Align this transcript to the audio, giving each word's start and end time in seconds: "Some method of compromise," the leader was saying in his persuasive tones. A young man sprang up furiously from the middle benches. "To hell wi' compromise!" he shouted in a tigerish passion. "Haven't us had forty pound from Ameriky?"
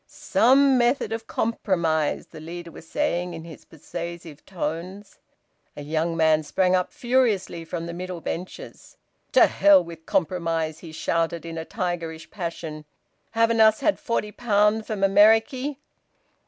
"Some 0.07 0.79
method 0.79 1.13
of 1.13 1.27
compromise," 1.27 2.25
the 2.25 2.39
leader 2.39 2.71
was 2.71 2.89
saying 2.89 3.35
in 3.35 3.43
his 3.43 3.65
persuasive 3.65 4.43
tones. 4.47 5.19
A 5.77 5.83
young 5.83 6.17
man 6.17 6.41
sprang 6.41 6.75
up 6.75 6.91
furiously 6.91 7.63
from 7.63 7.85
the 7.85 7.93
middle 7.93 8.19
benches. 8.19 8.97
"To 9.33 9.45
hell 9.45 9.83
wi' 9.83 9.97
compromise!" 9.97 10.79
he 10.79 10.91
shouted 10.91 11.45
in 11.45 11.55
a 11.55 11.65
tigerish 11.65 12.31
passion. 12.31 12.85
"Haven't 13.33 13.61
us 13.61 13.81
had 13.81 13.99
forty 13.99 14.31
pound 14.31 14.87
from 14.87 15.01
Ameriky?" 15.03 15.77